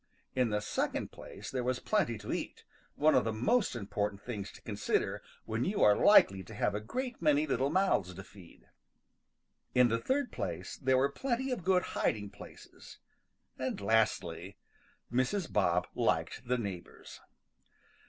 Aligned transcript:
In 0.35 0.49
the 0.49 0.61
second 0.61 1.11
place 1.11 1.51
there 1.51 1.63
was 1.63 1.77
plenty 1.79 2.17
to 2.17 2.33
eat, 2.33 2.63
one 2.95 3.13
of 3.13 3.23
the 3.23 3.31
most 3.31 3.75
important 3.75 4.19
things 4.23 4.51
to 4.53 4.61
consider 4.63 5.21
when 5.45 5.63
you 5.63 5.83
are 5.83 5.93
likely 5.95 6.41
to 6.41 6.55
have 6.55 6.73
a 6.73 6.79
great 6.81 7.21
many 7.21 7.45
little 7.45 7.69
mouths 7.69 8.11
to 8.15 8.23
feed. 8.23 8.67
In 9.75 9.89
the 9.89 9.99
third 9.99 10.31
place 10.31 10.75
there 10.77 10.97
were 10.97 11.09
plenty 11.11 11.51
of 11.51 11.63
good 11.63 11.83
hiding 11.93 12.31
places, 12.31 12.97
and 13.59 13.79
lastly, 13.79 14.57
Mrs. 15.13 15.53
Bob 15.53 15.85
liked 15.93 16.47
the 16.47 16.57
neighbors. 16.57 17.21